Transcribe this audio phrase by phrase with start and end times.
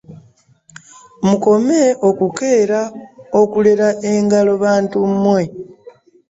[1.25, 2.81] Mukome okukeera
[3.41, 5.43] okulera engalo bantu mmwe.